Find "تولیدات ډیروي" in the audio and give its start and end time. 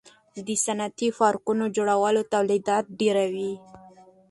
2.33-3.53